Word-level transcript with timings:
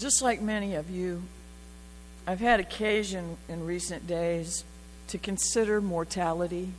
Just 0.00 0.22
like 0.22 0.40
many 0.40 0.76
of 0.76 0.88
you, 0.88 1.22
I've 2.26 2.40
had 2.40 2.58
occasion 2.58 3.36
in 3.50 3.66
recent 3.66 4.06
days 4.06 4.64
to 5.08 5.18
consider 5.18 5.82
mortality 5.82 6.70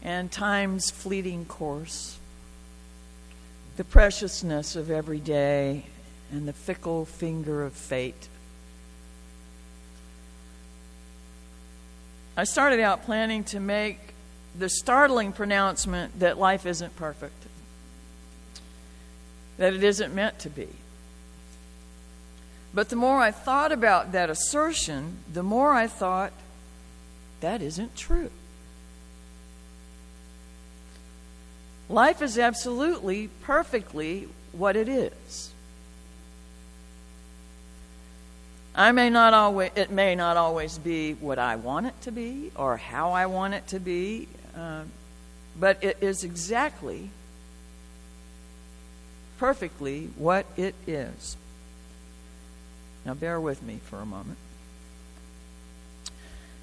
and 0.00 0.30
time's 0.30 0.92
fleeting 0.92 1.44
course, 1.46 2.20
the 3.76 3.82
preciousness 3.82 4.76
of 4.76 4.92
every 4.92 5.18
day, 5.18 5.86
and 6.30 6.46
the 6.46 6.52
fickle 6.52 7.04
finger 7.04 7.64
of 7.64 7.72
fate. 7.72 8.28
I 12.36 12.44
started 12.44 12.78
out 12.78 13.04
planning 13.04 13.42
to 13.44 13.58
make 13.58 14.14
the 14.56 14.68
startling 14.68 15.32
pronouncement 15.32 16.20
that 16.20 16.38
life 16.38 16.64
isn't 16.64 16.94
perfect, 16.94 17.44
that 19.56 19.74
it 19.74 19.82
isn't 19.82 20.14
meant 20.14 20.38
to 20.38 20.48
be. 20.48 20.68
But 22.72 22.88
the 22.88 22.96
more 22.96 23.18
I 23.18 23.30
thought 23.30 23.72
about 23.72 24.12
that 24.12 24.30
assertion, 24.30 25.18
the 25.32 25.42
more 25.42 25.72
I 25.72 25.86
thought 25.86 26.32
that 27.40 27.62
isn't 27.62 27.96
true. 27.96 28.30
Life 31.88 32.22
is 32.22 32.38
absolutely, 32.38 33.28
perfectly 33.42 34.28
what 34.52 34.76
it 34.76 34.88
is. 34.88 35.50
I 38.74 38.92
may 38.92 39.10
not 39.10 39.34
always, 39.34 39.72
it 39.74 39.90
may 39.90 40.14
not 40.14 40.36
always 40.36 40.78
be 40.78 41.14
what 41.14 41.40
I 41.40 41.56
want 41.56 41.86
it 41.86 42.00
to 42.02 42.12
be 42.12 42.52
or 42.54 42.76
how 42.76 43.10
I 43.10 43.26
want 43.26 43.54
it 43.54 43.66
to 43.68 43.80
be, 43.80 44.28
uh, 44.56 44.82
but 45.58 45.82
it 45.82 45.96
is 46.00 46.22
exactly, 46.22 47.10
perfectly 49.38 50.10
what 50.16 50.46
it 50.56 50.76
is. 50.86 51.36
Now, 53.04 53.14
bear 53.14 53.40
with 53.40 53.62
me 53.62 53.80
for 53.84 54.00
a 54.00 54.06
moment. 54.06 54.38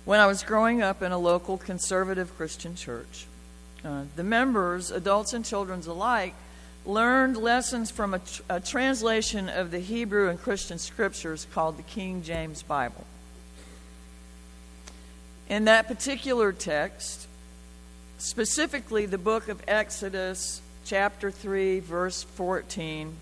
When 0.06 0.20
I 0.20 0.28
was 0.28 0.44
growing 0.44 0.82
up 0.82 1.02
in 1.02 1.12
a 1.12 1.18
local 1.18 1.58
conservative 1.58 2.36
Christian 2.38 2.76
church, 2.76 3.26
uh, 3.84 4.04
the 4.16 4.24
members, 4.24 4.92
adults 4.92 5.34
and 5.34 5.44
children 5.44 5.82
alike, 5.86 6.34
learned 6.86 7.36
lessons 7.38 7.92
from 7.92 8.14
a, 8.14 8.20
tr- 8.20 8.42
a 8.50 8.60
translation 8.60 9.50
of 9.50 9.72
the 9.72 9.80
Hebrew 9.80 10.30
and 10.30 10.42
Christian 10.42 10.78
scriptures 10.78 11.46
called 11.54 11.78
the 11.78 11.84
King 11.84 12.24
James 12.24 12.64
Bible. 12.64 13.06
In 15.50 15.66
that 15.66 15.88
particular 15.88 16.52
text, 16.52 17.28
specifically 18.18 19.06
the 19.06 19.18
book 19.18 19.48
of 19.48 19.62
Exodus, 19.68 20.62
chapter 20.86 21.32
3, 21.32 21.82
verse 21.82 22.24
14, 22.24 23.16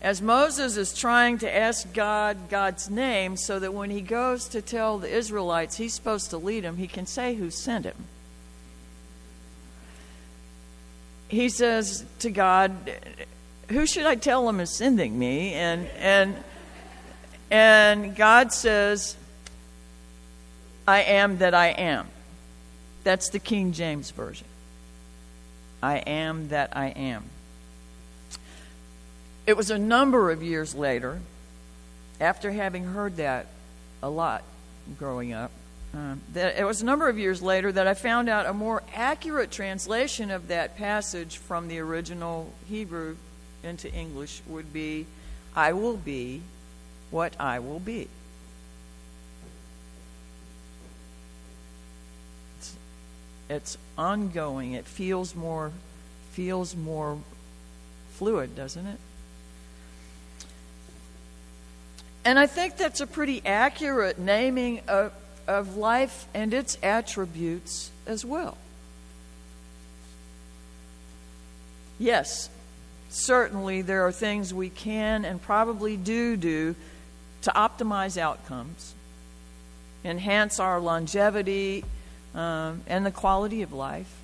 as 0.00 0.22
Moses 0.22 0.76
is 0.76 0.94
trying 0.94 1.38
to 1.38 1.56
ask 1.56 1.92
God 1.92 2.48
God's 2.48 2.88
name 2.88 3.36
so 3.36 3.58
that 3.58 3.74
when 3.74 3.90
he 3.90 4.00
goes 4.00 4.46
to 4.48 4.62
tell 4.62 4.98
the 4.98 5.08
Israelites 5.08 5.76
he's 5.76 5.94
supposed 5.94 6.30
to 6.30 6.38
lead 6.38 6.64
them, 6.64 6.76
he 6.76 6.86
can 6.86 7.06
say 7.06 7.34
who 7.34 7.50
sent 7.50 7.84
him. 7.84 8.04
He 11.28 11.48
says 11.48 12.04
to 12.20 12.30
God, 12.30 12.72
"Who 13.68 13.86
should 13.86 14.06
I 14.06 14.14
tell 14.14 14.48
him 14.48 14.60
is 14.60 14.74
sending 14.74 15.18
me?" 15.18 15.52
And 15.52 15.88
and 15.98 16.44
and 17.50 18.16
God 18.16 18.52
says, 18.52 19.16
"I 20.86 21.00
am 21.02 21.38
that 21.38 21.54
I 21.54 21.68
am." 21.68 22.08
That's 23.04 23.30
the 23.30 23.38
King 23.38 23.72
James 23.72 24.10
version. 24.10 24.46
I 25.82 25.98
am 25.98 26.48
that 26.48 26.76
I 26.76 26.88
am. 26.88 27.24
It 29.48 29.56
was 29.56 29.70
a 29.70 29.78
number 29.78 30.30
of 30.30 30.42
years 30.42 30.74
later, 30.74 31.22
after 32.20 32.52
having 32.52 32.84
heard 32.84 33.16
that 33.16 33.46
a 34.02 34.10
lot 34.10 34.44
growing 34.98 35.32
up, 35.32 35.50
uh, 35.94 36.16
that 36.34 36.58
it 36.58 36.64
was 36.64 36.82
a 36.82 36.84
number 36.84 37.08
of 37.08 37.18
years 37.18 37.40
later 37.40 37.72
that 37.72 37.86
I 37.86 37.94
found 37.94 38.28
out 38.28 38.44
a 38.44 38.52
more 38.52 38.82
accurate 38.94 39.50
translation 39.50 40.30
of 40.30 40.48
that 40.48 40.76
passage 40.76 41.38
from 41.38 41.68
the 41.68 41.78
original 41.78 42.52
Hebrew 42.68 43.16
into 43.64 43.90
English 43.90 44.42
would 44.46 44.70
be 44.70 45.06
I 45.56 45.72
will 45.72 45.96
be 45.96 46.42
what 47.10 47.32
I 47.40 47.58
will 47.58 47.80
be. 47.80 48.06
It's, 52.58 52.76
it's 53.48 53.78
ongoing. 53.96 54.74
It 54.74 54.84
feels 54.84 55.34
more 55.34 55.72
feels 56.32 56.76
more 56.76 57.16
fluid, 58.10 58.54
doesn't 58.54 58.86
it? 58.86 58.98
And 62.28 62.38
I 62.38 62.46
think 62.46 62.76
that's 62.76 63.00
a 63.00 63.06
pretty 63.06 63.40
accurate 63.46 64.18
naming 64.18 64.82
of, 64.86 65.14
of 65.46 65.78
life 65.78 66.26
and 66.34 66.52
its 66.52 66.76
attributes 66.82 67.90
as 68.06 68.22
well. 68.22 68.58
Yes, 71.98 72.50
certainly 73.08 73.80
there 73.80 74.06
are 74.06 74.12
things 74.12 74.52
we 74.52 74.68
can 74.68 75.24
and 75.24 75.40
probably 75.40 75.96
do 75.96 76.36
do 76.36 76.74
to 77.44 77.50
optimize 77.52 78.18
outcomes, 78.18 78.92
enhance 80.04 80.60
our 80.60 80.80
longevity 80.80 81.82
um, 82.34 82.82
and 82.86 83.06
the 83.06 83.10
quality 83.10 83.62
of 83.62 83.72
life, 83.72 84.14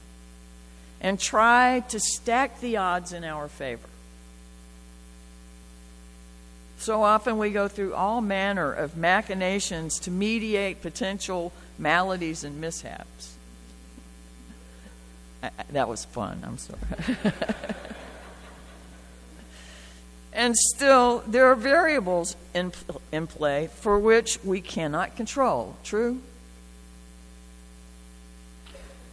and 1.01 1.19
try 1.19 1.81
to 1.89 1.99
stack 1.99 2.61
the 2.61 2.77
odds 2.77 3.15
in 3.15 3.25
our 3.25 3.49
favor. 3.49 3.89
So 6.85 7.03
often 7.03 7.39
we 7.39 7.49
go 7.49 7.67
through 7.67 7.95
all 7.95 8.21
manner 8.21 8.71
of 8.71 8.95
machinations 8.95 9.99
to 10.01 10.11
mediate 10.11 10.83
potential 10.83 11.51
maladies 11.79 12.45
and 12.45 12.61
mishaps. 12.61 13.37
that 15.71 15.89
was 15.89 16.05
fun, 16.05 16.43
I'm 16.45 16.59
sorry. 16.59 16.79
and 20.35 20.55
still, 20.55 21.25
there 21.27 21.47
are 21.47 21.55
variables 21.55 22.37
in, 22.53 22.71
in 23.11 23.29
play 23.29 23.71
for 23.77 23.99
which 23.99 24.39
we 24.45 24.61
cannot 24.61 25.17
control. 25.17 25.77
True? 25.85 26.21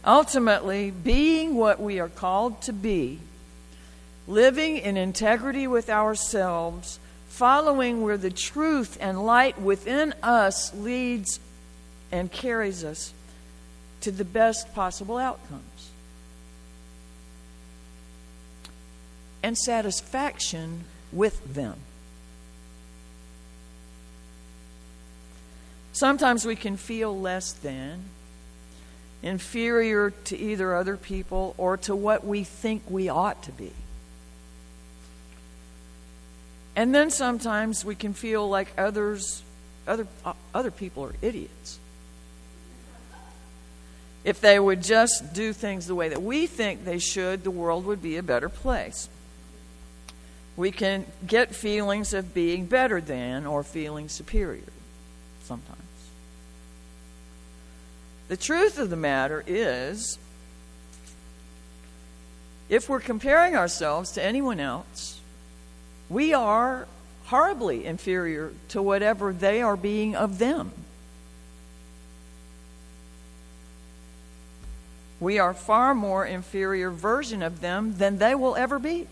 Ultimately, 0.04 0.90
being 0.90 1.54
what 1.54 1.80
we 1.80 1.98
are 2.00 2.10
called 2.10 2.60
to 2.62 2.74
be, 2.74 3.20
living 4.28 4.76
in 4.76 4.98
integrity 4.98 5.66
with 5.66 5.88
ourselves, 5.88 6.98
following 7.32 8.02
where 8.02 8.18
the 8.18 8.30
truth 8.30 8.98
and 9.00 9.24
light 9.24 9.58
within 9.58 10.12
us 10.22 10.74
leads 10.74 11.40
and 12.12 12.30
carries 12.30 12.84
us 12.84 13.14
to 14.02 14.10
the 14.10 14.24
best 14.24 14.74
possible 14.74 15.16
outcomes. 15.16 15.90
And 19.42 19.56
satisfaction 19.56 20.84
with 21.10 21.54
them. 21.54 21.76
Sometimes 25.94 26.44
we 26.44 26.54
can 26.54 26.76
feel 26.76 27.18
less 27.18 27.52
than, 27.54 28.04
inferior 29.22 30.10
to 30.26 30.36
either 30.36 30.76
other 30.76 30.98
people 30.98 31.54
or 31.56 31.78
to 31.78 31.96
what 31.96 32.26
we 32.26 32.44
think 32.44 32.82
we 32.90 33.08
ought 33.08 33.42
to 33.44 33.52
be. 33.52 33.72
And 36.74 36.94
then 36.94 37.10
sometimes 37.10 37.84
we 37.84 37.94
can 37.94 38.14
feel 38.14 38.48
like 38.48 38.68
others, 38.78 39.42
other, 39.86 40.06
uh, 40.24 40.32
other 40.54 40.70
people 40.70 41.04
are 41.04 41.14
idiots. 41.20 41.78
If 44.24 44.40
they 44.40 44.58
would 44.58 44.82
just 44.82 45.34
do 45.34 45.52
things 45.52 45.86
the 45.86 45.94
way 45.94 46.08
that 46.08 46.22
we 46.22 46.46
think 46.46 46.84
they 46.84 46.98
should, 46.98 47.44
the 47.44 47.50
world 47.50 47.84
would 47.86 48.00
be 48.00 48.16
a 48.16 48.22
better 48.22 48.48
place. 48.48 49.08
We 50.56 50.70
can 50.70 51.06
get 51.26 51.54
feelings 51.54 52.14
of 52.14 52.32
being 52.32 52.66
better 52.66 53.00
than 53.00 53.46
or 53.46 53.62
feeling 53.62 54.08
superior 54.08 54.62
sometimes. 55.44 55.78
The 58.28 58.36
truth 58.36 58.78
of 58.78 58.88
the 58.88 58.96
matter 58.96 59.42
is, 59.46 60.18
if 62.68 62.88
we're 62.88 63.00
comparing 63.00 63.56
ourselves 63.56 64.12
to 64.12 64.22
anyone 64.22 64.60
else, 64.60 65.20
we 66.12 66.34
are 66.34 66.86
horribly 67.24 67.86
inferior 67.86 68.52
to 68.68 68.82
whatever 68.82 69.32
they 69.32 69.62
are 69.62 69.76
being 69.76 70.14
of 70.14 70.38
them. 70.38 70.70
We 75.18 75.38
are 75.38 75.54
far 75.54 75.94
more 75.94 76.26
inferior 76.26 76.90
version 76.90 77.42
of 77.42 77.60
them 77.60 77.96
than 77.96 78.18
they 78.18 78.34
will 78.34 78.56
ever 78.56 78.78
be. 78.78 79.06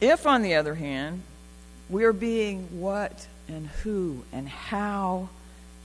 If, 0.00 0.26
on 0.26 0.42
the 0.42 0.54
other 0.54 0.74
hand, 0.74 1.22
we 1.88 2.04
are 2.04 2.12
being 2.12 2.80
what 2.80 3.26
and 3.48 3.66
who 3.66 4.22
and 4.30 4.46
how 4.46 5.30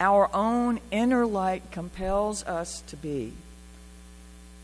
our 0.01 0.31
own 0.33 0.79
inner 0.89 1.27
light 1.27 1.61
compels 1.71 2.43
us 2.45 2.81
to 2.87 2.97
be. 2.97 3.33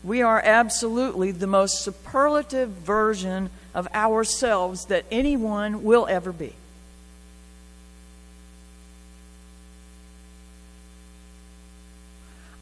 We 0.02 0.20
are 0.20 0.40
absolutely 0.44 1.30
the 1.30 1.46
most 1.46 1.80
superlative 1.80 2.70
version 2.70 3.50
of 3.72 3.86
ourselves 3.94 4.86
that 4.86 5.04
anyone 5.12 5.84
will 5.84 6.08
ever 6.08 6.32
be. 6.32 6.54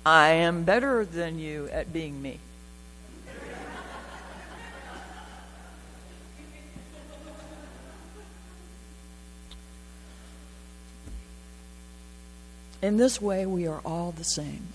I 0.04 0.28
am 0.32 0.64
better 0.64 1.04
than 1.06 1.38
you 1.38 1.70
at 1.72 1.94
being 1.94 2.20
me. 2.20 2.40
In 12.86 12.98
this 12.98 13.20
way, 13.20 13.46
we 13.46 13.66
are 13.66 13.80
all 13.84 14.12
the 14.12 14.22
same. 14.22 14.68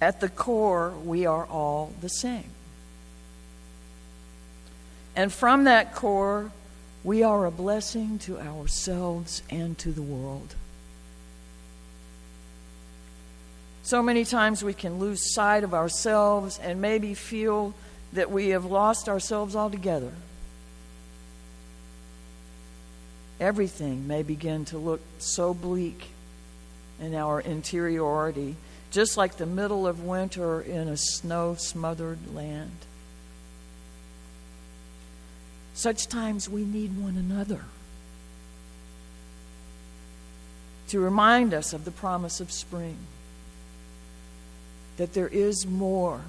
At 0.00 0.20
the 0.20 0.28
core, 0.28 0.92
we 1.04 1.26
are 1.26 1.44
all 1.44 1.92
the 2.00 2.08
same. 2.08 2.50
And 5.16 5.32
from 5.32 5.64
that 5.64 5.96
core, 5.96 6.52
we 7.02 7.24
are 7.24 7.46
a 7.46 7.50
blessing 7.50 8.20
to 8.20 8.38
ourselves 8.38 9.42
and 9.50 9.76
to 9.78 9.90
the 9.90 10.02
world. 10.02 10.54
So 13.82 14.04
many 14.04 14.24
times 14.24 14.62
we 14.62 14.72
can 14.72 15.00
lose 15.00 15.34
sight 15.34 15.64
of 15.64 15.74
ourselves 15.74 16.60
and 16.62 16.80
maybe 16.80 17.14
feel 17.14 17.74
that 18.12 18.30
we 18.30 18.50
have 18.50 18.64
lost 18.64 19.08
ourselves 19.08 19.56
altogether. 19.56 20.12
Everything 23.44 24.08
may 24.08 24.22
begin 24.22 24.64
to 24.64 24.78
look 24.78 25.02
so 25.18 25.52
bleak 25.52 26.06
in 26.98 27.14
our 27.14 27.42
interiority, 27.42 28.56
just 28.90 29.18
like 29.18 29.36
the 29.36 29.44
middle 29.44 29.86
of 29.86 30.02
winter 30.02 30.62
in 30.62 30.88
a 30.88 30.96
snow 30.96 31.54
smothered 31.54 32.34
land. 32.34 32.70
Such 35.74 36.06
times 36.06 36.48
we 36.48 36.64
need 36.64 36.98
one 36.98 37.18
another 37.18 37.60
to 40.88 40.98
remind 40.98 41.52
us 41.52 41.74
of 41.74 41.84
the 41.84 41.90
promise 41.90 42.40
of 42.40 42.50
spring, 42.50 42.96
that 44.96 45.12
there 45.12 45.28
is 45.28 45.66
more. 45.66 46.22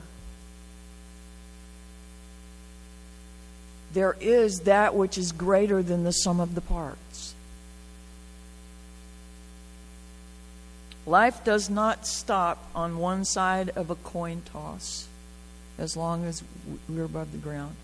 There 3.96 4.18
is 4.20 4.60
that 4.62 4.94
which 4.94 5.18
is 5.18 5.32
greater 5.32 5.82
than 5.82 6.04
the 6.04 6.12
sum 6.12 6.42
of 6.42 6.54
the 6.54 6.60
parts. 6.60 7.34
Life 11.06 11.46
does 11.46 11.70
not 11.70 12.06
stop 12.06 12.70
on 12.76 12.98
one 12.98 13.24
side 13.24 13.70
of 13.70 13.90
a 13.90 13.96
coin 13.96 14.42
toss 14.52 15.08
as 15.78 15.96
long 15.96 16.26
as 16.26 16.44
we're 16.90 17.06
above 17.06 17.32
the 17.32 17.38
ground. 17.38 17.78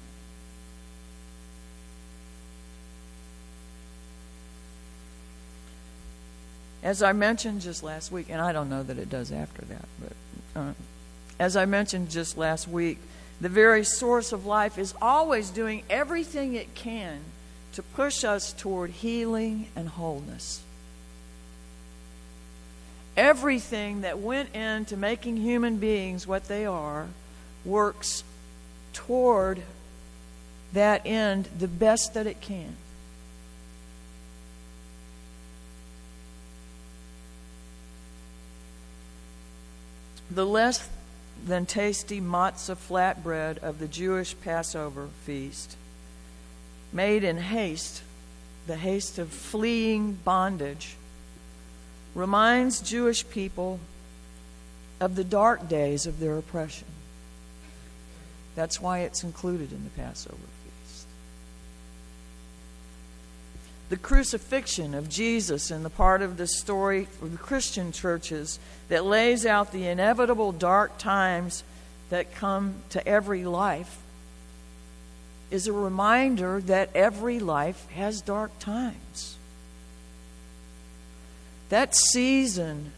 As 6.83 7.01
I 7.01 7.13
mentioned 7.13 7.61
just 7.61 7.83
last 7.83 8.11
week, 8.11 8.25
and 8.29 8.41
I 8.41 8.51
don't 8.51 8.69
know 8.69 8.83
that 8.83 8.97
it 8.97 9.09
does 9.09 9.31
after 9.31 9.61
that, 9.61 9.85
but 10.01 10.59
uh, 10.59 10.73
as 11.39 11.55
I 11.55 11.63
mentioned 11.63 12.09
just 12.09 12.37
last 12.37 12.67
week, 12.67 12.97
the 13.41 13.49
very 13.49 13.83
source 13.83 14.31
of 14.31 14.45
life 14.45 14.77
is 14.77 14.93
always 15.01 15.49
doing 15.49 15.81
everything 15.89 16.53
it 16.53 16.75
can 16.75 17.19
to 17.73 17.81
push 17.81 18.23
us 18.23 18.53
toward 18.53 18.91
healing 18.91 19.67
and 19.75 19.89
wholeness. 19.89 20.61
Everything 23.17 24.01
that 24.01 24.19
went 24.19 24.53
into 24.55 24.95
making 24.95 25.37
human 25.37 25.77
beings 25.77 26.27
what 26.27 26.47
they 26.47 26.67
are 26.67 27.07
works 27.65 28.23
toward 28.93 29.63
that 30.73 31.01
end 31.05 31.49
the 31.57 31.67
best 31.67 32.13
that 32.13 32.27
it 32.27 32.39
can. 32.41 32.75
The 40.29 40.45
less 40.45 40.87
than 41.45 41.65
tasty 41.65 42.21
matzah 42.21 42.75
flatbread 42.75 43.57
of 43.59 43.79
the 43.79 43.87
Jewish 43.87 44.35
Passover 44.41 45.09
feast, 45.25 45.75
made 46.93 47.23
in 47.23 47.37
haste, 47.37 48.03
the 48.67 48.75
haste 48.75 49.17
of 49.17 49.29
fleeing 49.29 50.13
bondage, 50.13 50.95
reminds 52.13 52.81
Jewish 52.81 53.27
people 53.29 53.79
of 54.99 55.15
the 55.15 55.23
dark 55.23 55.67
days 55.67 56.05
of 56.05 56.19
their 56.19 56.37
oppression. 56.37 56.87
That's 58.55 58.79
why 58.79 58.99
it's 58.99 59.23
included 59.23 59.71
in 59.71 59.83
the 59.83 59.89
Passover 59.91 60.35
the 63.91 63.97
crucifixion 63.97 64.93
of 64.93 65.09
Jesus 65.09 65.69
in 65.69 65.83
the 65.83 65.89
part 65.89 66.21
of 66.21 66.37
the 66.37 66.47
story 66.47 67.09
of 67.21 67.29
the 67.29 67.37
Christian 67.37 67.91
churches 67.91 68.57
that 68.87 69.03
lays 69.03 69.45
out 69.45 69.73
the 69.73 69.85
inevitable 69.85 70.53
dark 70.53 70.97
times 70.97 71.65
that 72.09 72.33
come 72.33 72.75
to 72.91 73.05
every 73.05 73.43
life 73.43 73.97
is 75.51 75.67
a 75.67 75.73
reminder 75.73 76.61
that 76.61 76.89
every 76.95 77.39
life 77.39 77.85
has 77.89 78.21
dark 78.21 78.57
times. 78.59 79.35
That 81.67 81.93
season 81.93 82.93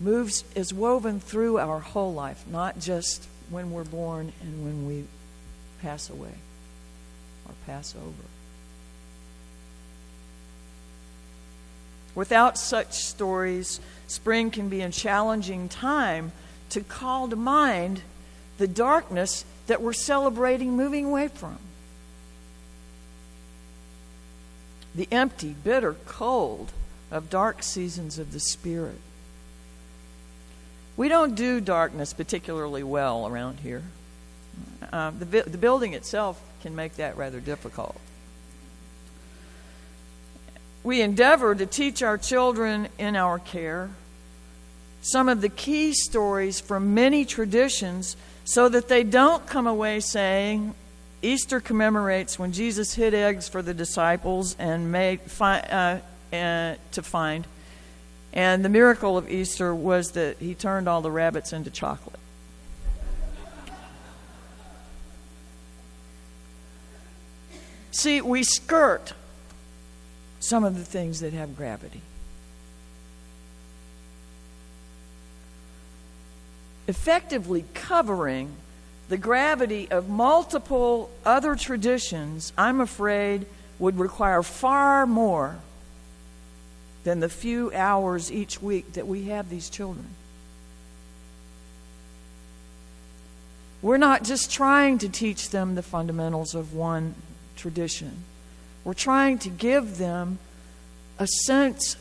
moves 0.00 0.44
is 0.54 0.72
woven 0.72 1.20
through 1.20 1.58
our 1.58 1.80
whole 1.80 2.14
life, 2.14 2.42
not 2.50 2.78
just 2.78 3.28
when 3.50 3.70
we're 3.70 3.84
born 3.84 4.32
and 4.40 4.64
when 4.64 4.86
we 4.86 5.04
pass 5.82 6.08
away 6.08 6.32
or 7.46 7.54
pass 7.66 7.94
over. 7.94 8.37
Without 12.14 12.58
such 12.58 12.94
stories, 12.94 13.80
spring 14.06 14.50
can 14.50 14.68
be 14.68 14.80
a 14.80 14.90
challenging 14.90 15.68
time 15.68 16.32
to 16.70 16.80
call 16.80 17.28
to 17.28 17.36
mind 17.36 18.02
the 18.58 18.68
darkness 18.68 19.44
that 19.66 19.80
we're 19.80 19.92
celebrating 19.92 20.76
moving 20.76 21.06
away 21.06 21.28
from. 21.28 21.58
The 24.94 25.08
empty, 25.12 25.54
bitter 25.62 25.94
cold 26.06 26.72
of 27.10 27.30
dark 27.30 27.62
seasons 27.62 28.18
of 28.18 28.32
the 28.32 28.40
Spirit. 28.40 28.98
We 30.96 31.08
don't 31.08 31.36
do 31.36 31.60
darkness 31.60 32.12
particularly 32.12 32.82
well 32.82 33.26
around 33.26 33.60
here. 33.60 33.84
Uh, 34.92 35.12
the, 35.16 35.42
the 35.42 35.58
building 35.58 35.94
itself 35.94 36.40
can 36.62 36.74
make 36.74 36.96
that 36.96 37.16
rather 37.16 37.38
difficult 37.38 38.00
we 40.82 41.00
endeavor 41.00 41.54
to 41.54 41.66
teach 41.66 42.02
our 42.02 42.18
children 42.18 42.88
in 42.98 43.16
our 43.16 43.38
care 43.38 43.90
some 45.00 45.28
of 45.28 45.40
the 45.40 45.48
key 45.48 45.92
stories 45.92 46.60
from 46.60 46.94
many 46.94 47.24
traditions 47.24 48.16
so 48.44 48.68
that 48.68 48.88
they 48.88 49.04
don't 49.04 49.46
come 49.46 49.66
away 49.66 50.00
saying 50.00 50.74
Easter 51.22 51.60
commemorates 51.60 52.38
when 52.38 52.52
Jesus 52.52 52.94
hid 52.94 53.14
eggs 53.14 53.48
for 53.48 53.62
the 53.62 53.74
disciples 53.74 54.54
and 54.58 54.92
made 54.92 55.20
uh, 55.40 55.98
uh, 56.32 56.74
to 56.92 57.02
find, 57.02 57.46
and 58.32 58.64
the 58.64 58.68
miracle 58.68 59.18
of 59.18 59.28
Easter 59.28 59.74
was 59.74 60.12
that 60.12 60.36
he 60.38 60.54
turned 60.54 60.88
all 60.88 61.02
the 61.02 61.10
rabbits 61.10 61.52
into 61.52 61.70
chocolate. 61.70 62.18
See, 67.90 68.20
we 68.20 68.44
skirt 68.44 69.12
some 70.48 70.64
of 70.64 70.76
the 70.76 70.84
things 70.84 71.20
that 71.20 71.34
have 71.34 71.56
gravity. 71.56 72.00
Effectively 76.86 77.64
covering 77.74 78.56
the 79.10 79.18
gravity 79.18 79.90
of 79.90 80.08
multiple 80.08 81.10
other 81.24 81.54
traditions, 81.54 82.52
I'm 82.56 82.80
afraid, 82.80 83.44
would 83.78 83.98
require 83.98 84.42
far 84.42 85.06
more 85.06 85.58
than 87.04 87.20
the 87.20 87.28
few 87.28 87.70
hours 87.74 88.32
each 88.32 88.62
week 88.62 88.94
that 88.94 89.06
we 89.06 89.24
have 89.24 89.50
these 89.50 89.68
children. 89.68 90.06
We're 93.80 93.98
not 93.98 94.24
just 94.24 94.50
trying 94.50 94.98
to 94.98 95.08
teach 95.08 95.50
them 95.50 95.74
the 95.74 95.82
fundamentals 95.82 96.54
of 96.54 96.74
one 96.74 97.14
tradition. 97.56 98.24
We're 98.88 98.94
trying 98.94 99.36
to 99.40 99.50
give 99.50 99.98
them 99.98 100.38
a 101.18 101.26
sense 101.26 101.98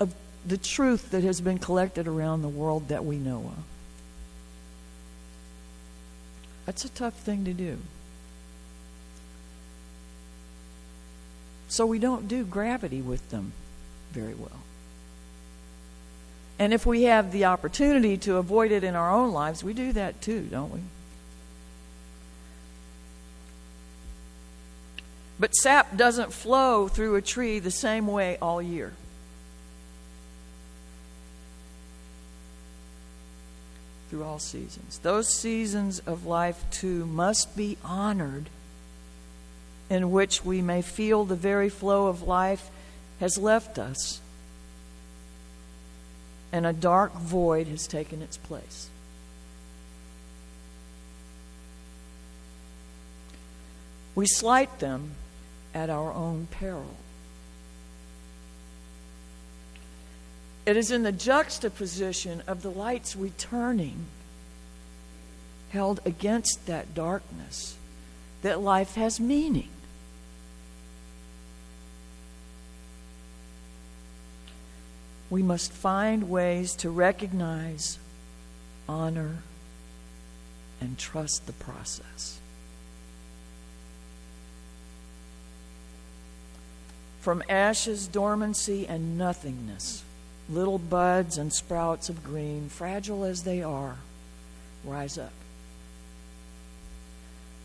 of 0.00 0.12
the 0.44 0.58
truth 0.58 1.12
that 1.12 1.22
has 1.22 1.40
been 1.40 1.58
collected 1.58 2.08
around 2.08 2.42
the 2.42 2.48
world 2.48 2.88
that 2.88 3.04
we 3.04 3.16
know 3.16 3.38
of. 3.38 3.62
That's 6.66 6.84
a 6.84 6.88
tough 6.88 7.14
thing 7.14 7.44
to 7.44 7.52
do. 7.52 7.78
So 11.68 11.86
we 11.86 12.00
don't 12.00 12.26
do 12.26 12.42
gravity 12.42 13.00
with 13.00 13.30
them 13.30 13.52
very 14.10 14.34
well. 14.34 14.50
And 16.58 16.74
if 16.74 16.84
we 16.84 17.04
have 17.04 17.30
the 17.30 17.44
opportunity 17.44 18.16
to 18.16 18.38
avoid 18.38 18.72
it 18.72 18.82
in 18.82 18.96
our 18.96 19.12
own 19.12 19.30
lives, 19.30 19.62
we 19.62 19.74
do 19.74 19.92
that 19.92 20.20
too, 20.20 20.48
don't 20.50 20.72
we? 20.72 20.80
But 25.40 25.54
sap 25.54 25.96
doesn't 25.96 26.32
flow 26.32 26.88
through 26.88 27.14
a 27.14 27.22
tree 27.22 27.58
the 27.58 27.70
same 27.70 28.06
way 28.06 28.38
all 28.42 28.60
year. 28.60 28.92
Through 34.10 34.24
all 34.24 34.38
seasons. 34.38 34.98
Those 34.98 35.32
seasons 35.32 36.00
of 36.00 36.26
life, 36.26 36.64
too, 36.70 37.06
must 37.06 37.56
be 37.56 37.76
honored, 37.84 38.48
in 39.88 40.10
which 40.10 40.44
we 40.44 40.60
may 40.60 40.82
feel 40.82 41.24
the 41.24 41.36
very 41.36 41.68
flow 41.68 42.08
of 42.08 42.22
life 42.22 42.70
has 43.20 43.38
left 43.38 43.78
us 43.78 44.20
and 46.52 46.66
a 46.66 46.72
dark 46.72 47.12
void 47.14 47.66
has 47.66 47.86
taken 47.86 48.22
its 48.22 48.36
place. 48.36 48.88
We 54.14 54.26
slight 54.26 54.78
them 54.78 55.12
at 55.74 55.90
our 55.90 56.12
own 56.12 56.48
peril. 56.50 56.96
It 60.66 60.76
is 60.76 60.90
in 60.90 61.02
the 61.02 61.12
juxtaposition 61.12 62.42
of 62.46 62.62
the 62.62 62.70
lights 62.70 63.16
returning, 63.16 64.06
held 65.70 66.00
against 66.04 66.66
that 66.66 66.94
darkness, 66.94 67.76
that 68.42 68.60
life 68.60 68.94
has 68.94 69.18
meaning. 69.18 69.70
We 75.30 75.42
must 75.42 75.72
find 75.72 76.30
ways 76.30 76.74
to 76.76 76.90
recognize, 76.90 77.98
honor, 78.88 79.38
and 80.80 80.98
trust 80.98 81.46
the 81.46 81.52
process. 81.52 82.40
From 87.28 87.42
ashes, 87.50 88.06
dormancy, 88.06 88.86
and 88.86 89.18
nothingness, 89.18 90.02
little 90.48 90.78
buds 90.78 91.36
and 91.36 91.52
sprouts 91.52 92.08
of 92.08 92.24
green, 92.24 92.70
fragile 92.70 93.22
as 93.22 93.42
they 93.42 93.62
are, 93.62 93.96
rise 94.82 95.18
up. 95.18 95.34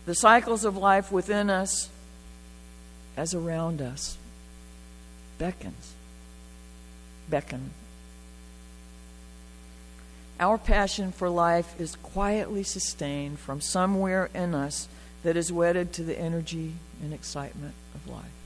The 0.04 0.14
cycles 0.14 0.66
of 0.66 0.76
life 0.76 1.10
within 1.10 1.48
us, 1.48 1.88
as 3.16 3.32
around 3.32 3.80
us, 3.80 4.18
beckons 5.38 5.94
beckon. 7.30 7.70
Our 10.38 10.58
passion 10.58 11.10
for 11.10 11.30
life 11.30 11.80
is 11.80 11.96
quietly 11.96 12.64
sustained 12.64 13.38
from 13.38 13.62
somewhere 13.62 14.28
in 14.34 14.54
us 14.54 14.88
that 15.22 15.38
is 15.38 15.50
wedded 15.50 15.94
to 15.94 16.02
the 16.02 16.20
energy 16.20 16.74
and 17.02 17.14
excitement 17.14 17.72
of 17.94 18.06
life. 18.06 18.43